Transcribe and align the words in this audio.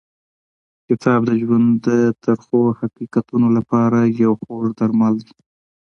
کتاب 0.87 1.19
د 1.27 1.31
ژوند 1.41 1.69
د 1.87 1.89
تریخو 2.23 2.61
حقیقتونو 2.79 3.47
لپاره 3.57 3.99
یو 4.21 4.31
خوږ 4.41 4.65
درمل 4.79 5.15
دی. 5.27 5.37